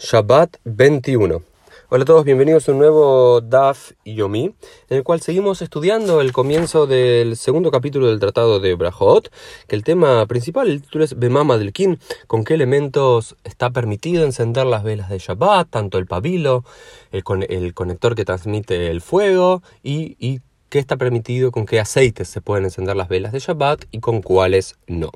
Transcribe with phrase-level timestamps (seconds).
[0.00, 1.42] Shabbat 21.
[1.88, 6.32] Hola a todos, bienvenidos a un nuevo Daf Yomi, en el cual seguimos estudiando el
[6.32, 9.32] comienzo del segundo capítulo del Tratado de Brahot,
[9.66, 11.98] que el tema principal, el título es Bemama del Kin,
[12.28, 16.64] con qué elementos está permitido encender las velas de Shabbat, tanto el pabilo,
[17.10, 22.28] el, el conector que transmite el fuego y, y qué está permitido, con qué aceites
[22.28, 25.10] se pueden encender las velas de Shabbat y con cuáles no.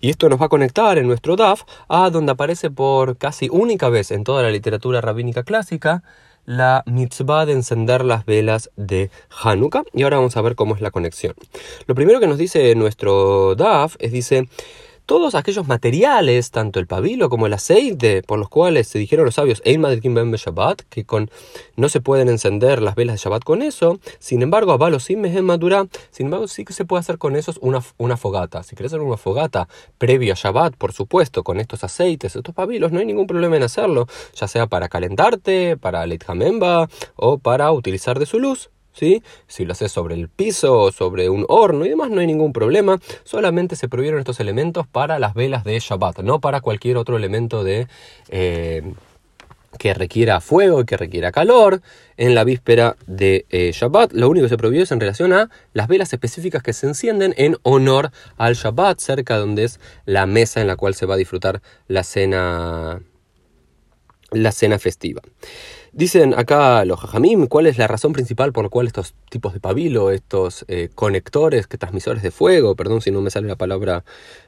[0.00, 3.88] Y esto nos va a conectar en nuestro DAF a donde aparece por casi única
[3.88, 6.02] vez en toda la literatura rabínica clásica
[6.46, 9.10] la mitzvah de encender las velas de
[9.42, 9.82] Hanukkah.
[9.92, 11.34] Y ahora vamos a ver cómo es la conexión.
[11.86, 14.48] Lo primero que nos dice nuestro DAF es, dice,
[15.06, 19.36] todos aquellos materiales, tanto el pabilo como el aceite, por los cuales se dijeron los
[19.36, 21.30] sabios, Shabbat, que con,
[21.76, 25.86] no se pueden encender las velas de Shabbat con eso, sin embargo, Abalo sin Madura,
[26.10, 28.62] sin embargo, sí que se puede hacer con esos una, una fogata.
[28.62, 32.90] Si quieres hacer una fogata previo a Shabbat, por supuesto, con estos aceites, estos pabilos,
[32.92, 36.24] no hay ningún problema en hacerlo, ya sea para calentarte, para Leit
[37.14, 38.70] o para utilizar de su luz.
[38.96, 42.52] Si lo haces sobre el piso o sobre un horno y demás, no hay ningún
[42.52, 42.98] problema.
[43.24, 47.64] Solamente se prohibieron estos elementos para las velas de Shabbat, no para cualquier otro elemento
[47.64, 47.88] de...
[48.28, 48.82] Eh,
[49.78, 51.82] que requiera fuego y que requiera calor
[52.16, 54.12] en la víspera de eh, Shabbat.
[54.12, 57.34] Lo único que se prohibió es en relación a las velas específicas que se encienden
[57.36, 61.18] en honor al Shabbat, cerca donde es la mesa en la cual se va a
[61.18, 63.00] disfrutar la cena,
[64.30, 65.22] la cena festiva.
[65.96, 69.60] Dicen acá los jajamim cuál es la razón principal por la cual estos tipos de
[69.60, 74.04] pabilo, estos eh, conectores, que transmisores de fuego, perdón si no me sale la palabra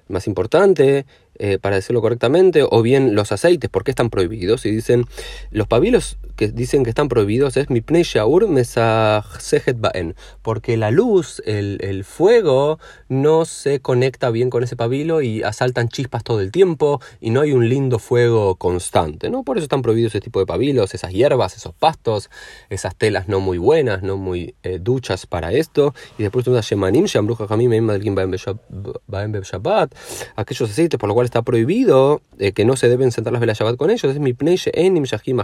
[0.08, 1.06] más importante,
[1.38, 4.66] eh, para decirlo correctamente, o bien los aceites, ¿por qué están prohibidos?
[4.66, 5.06] Y dicen,
[5.50, 8.46] los pabilos que dicen que están prohibidos es mi shaur
[9.76, 15.88] baen, porque la luz, el, fuego, no se conecta bien con ese pabilo y asaltan
[15.88, 19.42] chispas todo el tiempo y no hay un lindo fuego constante, ¿no?
[19.42, 22.30] Por eso están prohibidos ese tipo de pabilos, esas hierbas, esos pastos,
[22.70, 25.92] esas telas no muy buenas, no muy eh, duchas para esto.
[26.18, 27.46] Y después tenemos Shemanim, Shambruja
[29.42, 29.94] Shabbat,
[30.36, 33.58] aquellos aceites por los cuales está prohibido eh, que no se deben sentar las velas
[33.58, 34.36] Shabbat con ellos, es mi
[34.72, 35.40] enim shahim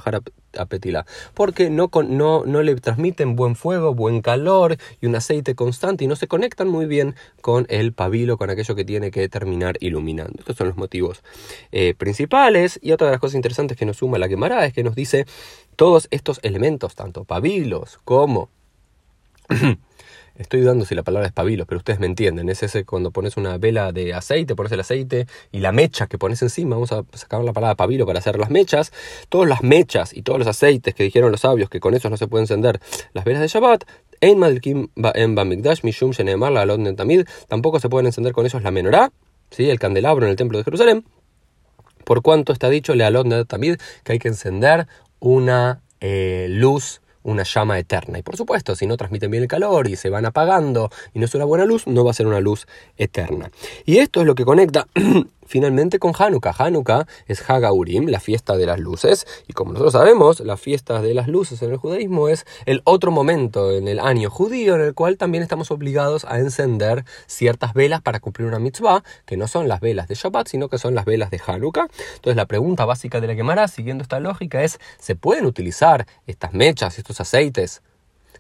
[1.34, 1.90] porque no,
[2.44, 6.86] le transmiten buen fuego, buen calor y un aceite constante y no se conectan muy
[6.86, 10.34] bien con el pabilo, con aquello que tiene que terminar iluminando.
[10.38, 11.22] Estos son los motivos
[11.72, 14.82] eh, principales y otra de las cosas interesantes que nos suma la quemará es que
[14.82, 15.26] nos dice
[15.76, 18.48] todos estos elementos, tanto pabilos como
[20.36, 22.48] Estoy dudando si la palabra es pabilo, pero ustedes me entienden.
[22.48, 26.18] Es ese cuando pones una vela de aceite, pones el aceite y la mecha que
[26.18, 26.74] pones encima.
[26.74, 28.92] Vamos a sacar la palabra pabilo para hacer las mechas.
[29.28, 32.16] Todas las mechas y todos los aceites que dijeron los sabios que con esos no
[32.16, 32.80] se pueden encender
[33.12, 33.84] las velas de Shabbat.
[37.48, 39.12] Tampoco se pueden encender con ellos la menorá,
[39.50, 39.70] ¿sí?
[39.70, 41.04] el candelabro en el templo de Jerusalén.
[42.04, 43.04] Por cuanto está dicho, le
[43.44, 44.88] tamid, que hay que encender
[45.20, 48.18] una eh, luz una llama eterna.
[48.18, 51.24] Y por supuesto, si no transmiten bien el calor y se van apagando y no
[51.24, 53.50] es una buena luz, no va a ser una luz eterna.
[53.84, 54.86] Y esto es lo que conecta
[55.46, 56.54] finalmente con Hanukkah.
[56.56, 61.14] Hanukkah es Hagaurim, la fiesta de las luces, y como nosotros sabemos, la fiesta de
[61.14, 64.94] las luces en el judaísmo es el otro momento en el año judío en el
[64.94, 69.68] cual también estamos obligados a encender ciertas velas para cumplir una mitzvah, que no son
[69.68, 71.88] las velas de Shabbat, sino que son las velas de Hanukkah.
[72.16, 76.52] Entonces la pregunta básica de la quemará, siguiendo esta lógica, es, ¿se pueden utilizar estas
[76.52, 77.82] mechas, estos aceites,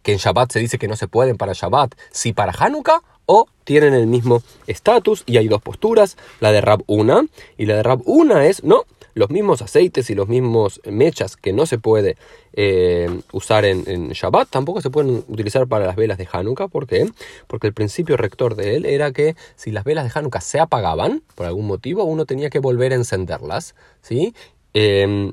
[0.02, 3.46] que en Shabbat se dice que no se pueden para Shabbat, si para Hanukkah o
[3.64, 7.26] tienen el mismo estatus y hay dos posturas, la de Rab una
[7.56, 11.52] y la de Rab una es, no, los mismos aceites y los mismos mechas que
[11.52, 12.16] no se puede
[12.52, 16.68] eh, usar en, Shabbat tampoco se pueden utilizar para las velas de Hanukkah.
[16.68, 17.08] ¿Por qué?
[17.46, 21.22] Porque el principio rector de él era que si las velas de Hanukkah se apagaban
[21.34, 24.34] por algún motivo, uno tenía que volver a encenderlas, ¿sí?
[24.72, 25.32] Em,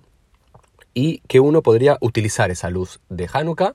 [0.94, 3.74] y que uno podría utilizar esa luz de Hanukkah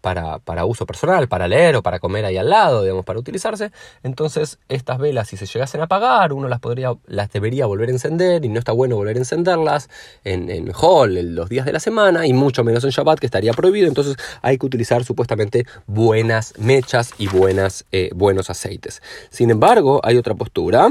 [0.00, 3.72] para, para, uso personal, para leer o para comer ahí al lado, digamos, para utilizarse.
[4.02, 7.92] Entonces, estas velas, si se llegasen a apagar, uno las, podría, las debería volver a
[7.92, 9.88] encender y no está bueno volver a encenderlas
[10.24, 13.52] en, en Hall los días de la semana y mucho menos en Shabbat, que estaría
[13.52, 13.88] prohibido.
[13.88, 19.02] Entonces, hay que utilizar supuestamente buenas mechas y buenas, eh, buenos aceites.
[19.30, 20.90] Sin embargo, hay otra postura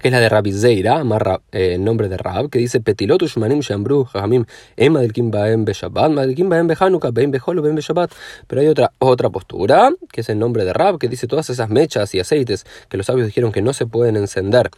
[0.00, 3.26] que es la de Rabbi Zeira, amarra eh, el nombre de Rab, que dice Petilotu
[3.26, 4.46] Shmanim Shambru Jajamim
[4.76, 8.10] Em Madelkim Baem Beshabbat, Madelkim Baem Behanuka, Baem Beholo, Baem Beshabbat.
[8.46, 11.68] Pero hay otra, otra postura, que es el nombre de Rab, que dice todas esas
[11.68, 14.70] mechas y aceites que los sabios dijeron que no se pueden encender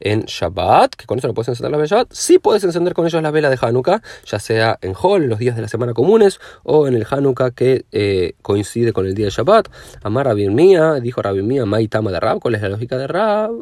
[0.00, 2.94] en Shabbat, que con eso no puedes encender las velas de Shabbat, sí puedes encender
[2.94, 5.94] con ellos las velas de Hanukkah, ya sea en Hol, los días de la semana
[5.94, 9.68] comunes, o en el Hanukkah que eh, coincide con el día de Shabbat.
[10.02, 13.52] Amar Rabbi Mía, dijo Rabbi Mía, Maitama de Rab, ¿cuál es la lógica de Rab?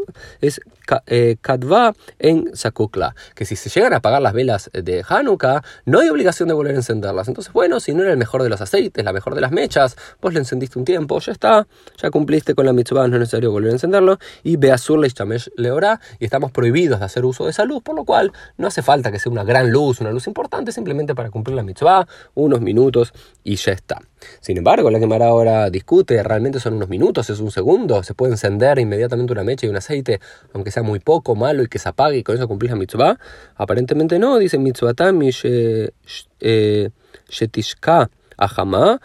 [0.41, 0.61] Es
[1.07, 6.01] eh, Kadva en Sakukla, que si se llegan a apagar las velas de Hanukkah, no
[6.01, 7.29] hay obligación de volver a encenderlas.
[7.29, 9.97] Entonces, bueno, si no era el mejor de los aceites, la mejor de las mechas,
[10.21, 11.67] vos le encendiste un tiempo, ya está,
[11.97, 14.19] ya cumpliste con la mitzvah, no es necesario volver a encenderlo.
[14.43, 15.09] Y Beazur le
[15.57, 18.83] leorá, y estamos prohibidos de hacer uso de esa luz, por lo cual no hace
[18.83, 22.61] falta que sea una gran luz, una luz importante, simplemente para cumplir la mitzvah, unos
[22.61, 23.13] minutos
[23.43, 24.01] y ya está.
[24.41, 28.33] Sin embargo, la Gemara ahora discute, realmente son unos minutos, es un segundo, se puede
[28.33, 30.21] encender inmediatamente una mecha y un aceite,
[30.53, 33.19] aunque sea muy poco, malo y que se apague y con eso cumplir la mitzvah.
[33.57, 34.95] Aparentemente no, dice mitzvah
[36.41, 36.91] eh,
[37.29, 39.01] shetishka Ajamá,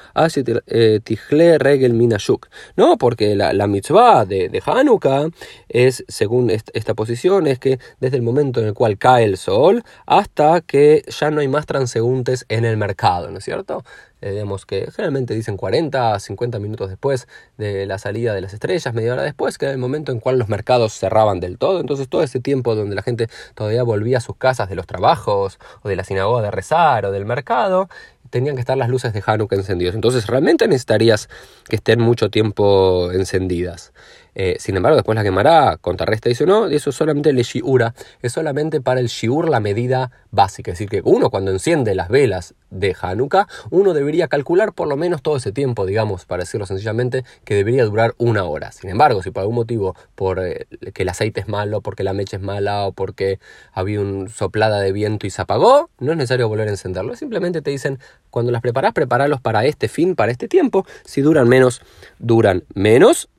[0.68, 2.48] eh, Tijle Regel Minashuk.
[2.76, 5.30] No, porque la, la mitzvah de, de, Hanukkah
[5.68, 9.84] es, según esta posición, es que desde el momento en el cual cae el sol
[10.06, 13.84] hasta que ya no hay más transeúntes en el mercado, ¿no es cierto?
[14.22, 17.28] Eh, digamos que generalmente dicen 40, 50 minutos después
[17.58, 20.38] de la salida de las estrellas, media hora después, que era el momento en cual
[20.38, 21.80] los mercados cerraban del todo.
[21.80, 25.60] Entonces todo ese tiempo donde la gente todavía volvía a sus casas de los trabajos
[25.84, 27.88] o de la sinagoga de rezar o del mercado,
[28.30, 29.96] tenían que estar las luces de Hanukkah encendidas.
[29.96, 31.30] Entonces realmente necesitarías
[31.68, 33.94] que estén mucho tiempo encendidas.
[34.36, 37.94] Eh, sin embargo, después la quemará, contrarresta y dice, no, eso es solamente el shiura,
[38.22, 40.72] es solamente para el shiur la medida básica.
[40.72, 44.96] Es decir, que uno cuando enciende las velas de Hanukkah, uno debería calcular por lo
[44.96, 48.72] menos todo ese tiempo, digamos, para decirlo sencillamente, que debería durar una hora.
[48.72, 52.14] Sin embargo, si por algún motivo, por eh, que el aceite es malo, porque la
[52.14, 53.40] mecha es mala o porque
[53.74, 57.16] había una soplada de viento y se apagó, no es necesario volver a encenderlo.
[57.16, 58.00] Simplemente te dicen,
[58.30, 60.86] cuando las preparas, preparalos para este fin, para este tiempo.
[61.04, 61.81] Si duran menos,
[62.20, 63.30] duran menos.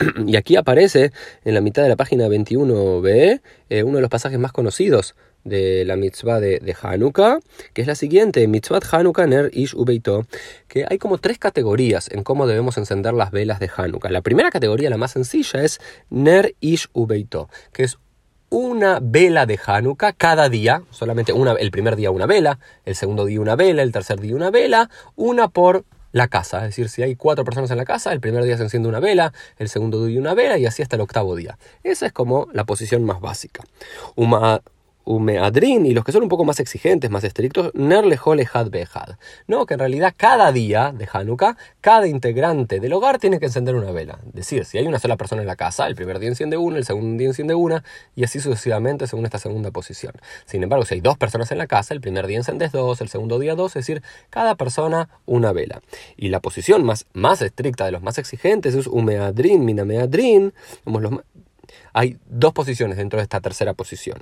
[0.26, 1.12] Y aquí aparece
[1.44, 5.14] en la mitad de la página 21b eh, uno de los pasajes más conocidos
[5.44, 7.38] de la mitzvah de, de, Hanukkah,
[7.72, 10.26] que es la siguiente, mitzvah Hanukkah ner ish ubeito,
[10.68, 14.10] que hay como tres categorías en cómo debemos encender las velas de Hanukkah.
[14.10, 15.80] La primera categoría, la más sencilla, es
[16.10, 17.98] ner ish ubeito, que es
[18.50, 23.24] una vela de Hanukkah cada día, solamente una, el primer día una vela, el segundo
[23.24, 26.58] día una vela, el tercer día una vela, una por la casa.
[26.58, 29.00] Es decir, si hay cuatro personas en la casa, el primer día se enciende una
[29.00, 31.58] vela, el segundo día una vela y así hasta el octavo día.
[31.82, 33.64] Esa es como la posición más básica.
[34.16, 34.62] Uma,
[35.10, 39.16] Umeadrin y los que son un poco más exigentes, más estrictos, Nerlehole Had Behad.
[39.48, 43.74] No, que en realidad cada día de Hanukkah, cada integrante del hogar tiene que encender
[43.74, 44.20] una vela.
[44.28, 46.78] Es decir, si hay una sola persona en la casa, el primer día enciende una,
[46.78, 47.82] el segundo día enciende una,
[48.14, 50.14] y así sucesivamente según esta segunda posición.
[50.46, 53.08] Sin embargo, si hay dos personas en la casa, el primer día encendes dos, el
[53.08, 55.82] segundo día dos, es decir, cada persona una vela.
[56.16, 60.52] Y la posición más, más estricta de los más exigentes es Umeadrin, Minameadrin,
[60.84, 61.12] los,
[61.92, 64.18] hay dos posiciones dentro de esta tercera posición.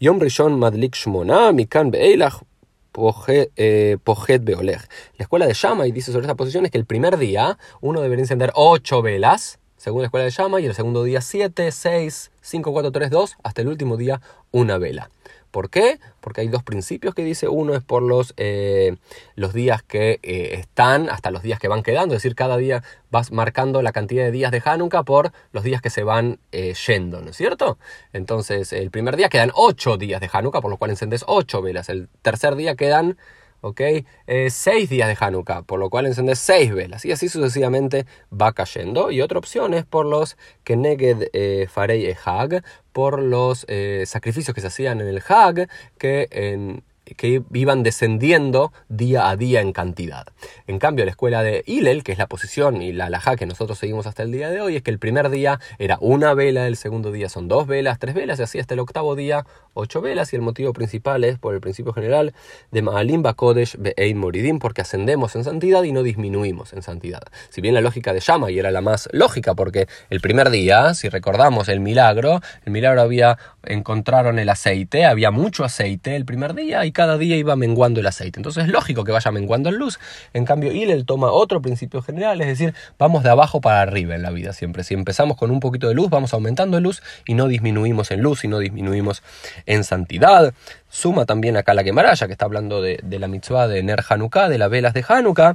[0.00, 4.80] Yom Rishon Madlik Shmona, Mikan eh, Pojet Beoleg.
[5.16, 5.56] La escuela de
[5.86, 9.58] y dice sobre esta posición es que el primer día uno debería encender ocho velas,
[9.76, 13.36] según la escuela de Shama, y el segundo día siete, seis, cinco, cuatro, tres, dos,
[13.42, 14.20] hasta el último día
[14.50, 15.10] una vela.
[15.52, 16.00] ¿Por qué?
[16.20, 17.46] Porque hay dos principios que dice.
[17.46, 18.96] Uno es por los, eh,
[19.36, 22.14] los días que eh, están hasta los días que van quedando.
[22.14, 25.82] Es decir, cada día vas marcando la cantidad de días de Hanukkah por los días
[25.82, 27.78] que se van eh, yendo, ¿no es cierto?
[28.14, 31.90] Entonces, el primer día quedan ocho días de Hanukkah, por lo cual encendes ocho velas.
[31.90, 33.18] El tercer día quedan
[33.62, 33.80] ¿ok?
[34.26, 38.52] Eh, seis días de Hanukkah, por lo cual encendes seis velas y así sucesivamente va
[38.52, 39.10] cayendo.
[39.10, 42.62] Y otra opción es por los Keneged eh, Farei e Hag,
[42.92, 45.68] por los eh, sacrificios que se hacían en el Hag,
[45.98, 50.26] que en que iban descendiendo día a día en cantidad.
[50.66, 53.78] En cambio, la escuela de Hillel, que es la posición y la alhaja que nosotros
[53.78, 56.76] seguimos hasta el día de hoy, es que el primer día era una vela, el
[56.76, 60.32] segundo día son dos velas, tres velas, y así hasta el octavo día ocho velas,
[60.32, 62.34] y el motivo principal es por el principio general
[62.70, 67.22] de Maalim Bakodesh Be'ein Moridim, porque ascendemos en santidad y no disminuimos en santidad.
[67.48, 70.94] Si bien la lógica de Shama y era la más lógica, porque el primer día,
[70.94, 76.54] si recordamos el milagro, el milagro había, encontraron el aceite, había mucho aceite el primer
[76.54, 78.38] día, y cada día iba menguando el aceite.
[78.38, 79.98] Entonces es lógico que vaya menguando en luz.
[80.32, 84.22] En cambio, Hillel toma otro principio general, es decir, vamos de abajo para arriba en
[84.22, 84.84] la vida siempre.
[84.84, 88.20] Si empezamos con un poquito de luz, vamos aumentando en luz y no disminuimos en
[88.20, 89.22] luz y no disminuimos
[89.66, 90.54] en santidad.
[90.88, 94.58] Suma también acá la quemaraya, que está hablando de, la mitzvah de Ner Hanukkah, de
[94.58, 95.54] las velas de Hanukkah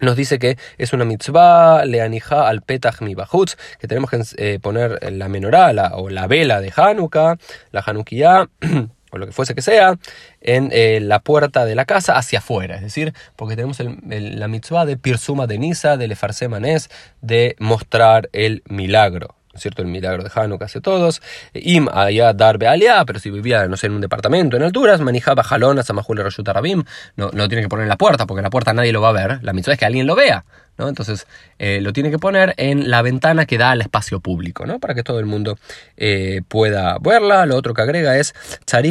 [0.00, 5.12] nos dice que es una mitzvah leanija al petach mi que tenemos que eh, poner
[5.12, 7.36] la menorá o la vela de Hanukkah,
[7.70, 8.48] la Hanukkah
[9.14, 9.96] o lo que fuese que sea,
[10.40, 12.76] en eh, la puerta de la casa hacia afuera.
[12.76, 16.90] Es decir, porque tenemos la mitzvah de Pirsuma de Nisa, de Lefarse Manés,
[17.20, 19.36] de mostrar el milagro.
[19.56, 19.82] ¿cierto?
[19.82, 21.22] El milagro de Hanukkah hace todos.
[21.52, 25.44] Im allá darbe alia, pero si vivía, no sé, en un departamento en alturas, manijaba
[25.44, 26.82] jalonas, amajule rayuta rabim,
[27.14, 29.10] no, no tiene que poner en la puerta, porque en la puerta nadie lo va
[29.10, 29.38] a ver.
[29.42, 30.44] La mitzvah es que alguien lo vea,
[30.78, 30.88] ¿no?
[30.88, 31.26] Entonces
[31.58, 34.78] eh, lo tiene que poner en la ventana que da al espacio público, ¿no?
[34.78, 35.58] Para que todo el mundo
[35.96, 37.46] eh, pueda verla.
[37.46, 38.34] Lo otro que agrega es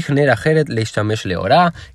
[0.10, 0.38] Nera.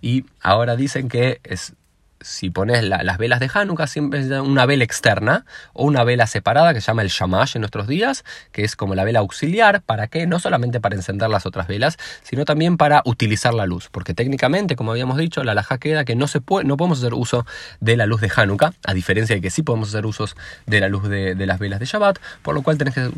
[0.01, 1.73] Y ahora dicen que es
[2.21, 6.75] si pones las velas de Hanukkah, siempre es una vela externa o una vela separada
[6.75, 10.09] que se llama el shamash en nuestros días, que es como la vela auxiliar, ¿para
[10.09, 10.27] qué?
[10.27, 14.77] No solamente para encender las otras velas, sino también para utilizar la luz, porque técnicamente,
[14.77, 17.47] como habíamos dicho, la laja queda que no, se puede, no podemos hacer uso
[17.81, 20.89] de la luz de Hanukkah, a diferencia de que sí podemos hacer usos de la
[20.89, 23.11] luz de, las velas de Shabbat, por lo cual tenés que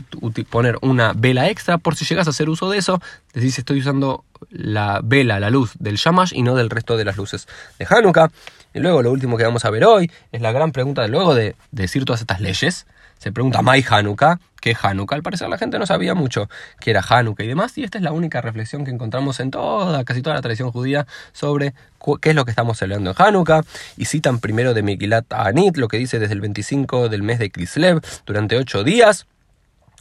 [0.44, 3.00] poner una vela extra por si llegas a hacer uso de eso,
[3.32, 7.16] decís estoy usando la vela, la luz del shamash y no del resto de las
[7.16, 7.46] luces
[7.78, 8.30] de Hanukkah.
[8.72, 11.34] Y luego lo último que vamos a ver hoy es la gran pregunta de luego
[11.34, 12.86] de, decir todas estas leyes.
[13.18, 14.40] Se pregunta, ¿Mai Hanukkah?
[14.62, 15.16] ¿Qué es Hanukkah?
[15.16, 16.48] Al parecer la gente no sabía mucho
[16.80, 17.76] qué era Hanukkah y demás.
[17.76, 21.06] Y esta es la única reflexión que encontramos en toda, casi toda la tradición judía
[21.32, 21.74] sobre
[22.22, 23.62] qué es lo que estamos celebrando en Hanukkah.
[23.98, 27.50] Y citan primero de Megilat Anit, lo que dice desde el 25 del mes de
[27.50, 29.26] Kislev, durante ocho días.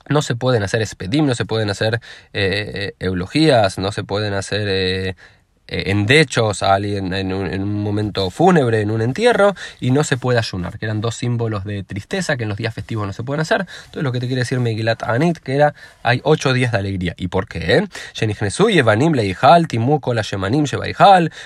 [0.10, 1.96] No se pueden hacer espedim, no se pueden hacer
[2.34, 5.16] eh, eh, eulogías, no se pueden hacer eh,
[5.70, 10.18] eh, en dechos a alguien en un, momento fúnebre, en un entierro, y no se
[10.18, 13.24] puede ayunar, que eran dos símbolos de tristeza que en los días festivos no se
[13.24, 13.68] pueden hacer.
[13.86, 17.14] Entonces lo que te quiere decir Megilat Anit, que era, hay ocho días de alegría.
[17.18, 17.88] ¿Y por qué?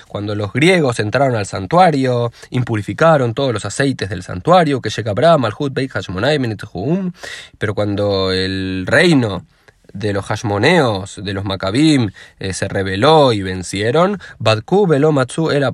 [0.07, 5.41] Cuando los griegos entraron al santuario, impurificaron todos los aceites del santuario, que llega Abraham,
[5.41, 5.73] Malhut,
[7.57, 9.45] pero cuando el reino
[9.93, 15.71] de los hashmoneos, de los macabim, eh, se rebeló y vencieron, Badku velo matzu era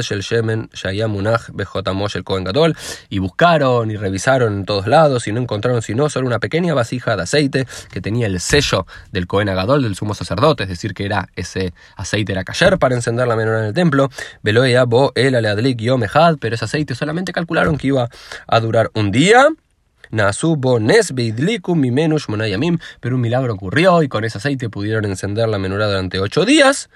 [0.00, 2.76] shel shemen shayamunach bejotamosh el Kohen Gadol,
[3.08, 7.16] y buscaron y revisaron en todos lados y no encontraron sino solo una pequeña vasija
[7.16, 11.04] de aceite que tenía el sello del Kohen Gadol, del sumo sacerdote, es decir, que
[11.04, 14.10] era ese aceite era cayer para encender la menorá en el templo,
[14.42, 18.08] veloya bo el aleadlik yomehad, pero ese aceite solamente calcularon que iba
[18.46, 19.48] a durar un día,
[23.00, 26.88] pero un milagro ocurrió y con ese aceite pudieron encender la menorá durante ocho días.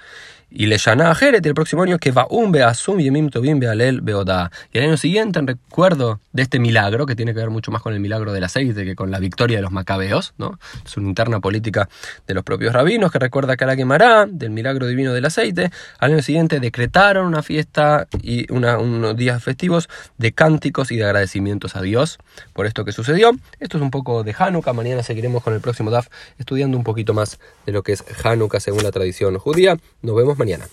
[0.55, 4.03] Y le llana a Jeret el próximo año que va un beasum yemim tobim bealel
[4.03, 4.51] beoda.
[4.71, 7.81] Y el año siguiente, en recuerdo de este milagro, que tiene que ver mucho más
[7.81, 10.59] con el milagro del aceite que con la victoria de los macabeos, ¿no?
[10.85, 11.89] Es una interna política
[12.27, 15.71] de los propios rabinos que recuerda que la quemará del milagro divino del aceite.
[15.99, 21.77] Al año siguiente decretaron una fiesta y unos días festivos de cánticos y de agradecimientos
[21.77, 22.19] a Dios
[22.53, 23.33] por esto que sucedió.
[23.59, 24.75] Esto es un poco de Hanukkah.
[24.75, 28.61] Mañana seguiremos con el próximo DAF estudiando un poquito más de lo que es Hanukkah
[28.61, 29.79] según la tradición judía.
[30.03, 30.73] Nos vemos mañana.